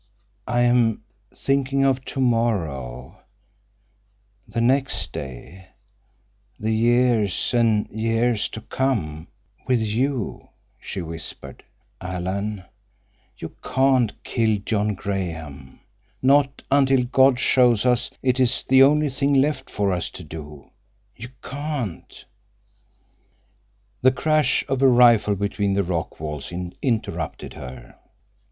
[0.47, 3.21] "I am thinking of tomorrow—the
[4.59, 9.27] next day—the years and years to come,
[9.67, 10.47] with you,"
[10.79, 11.63] she whispered.
[12.01, 12.63] "Alan,
[13.37, 19.69] you can't kill John Graham—not until God shows us it is the only thing left
[19.69, 20.71] for us to do.
[21.15, 22.25] You can't—"
[24.01, 27.99] The crash of a rifle between the rock walls interrupted her.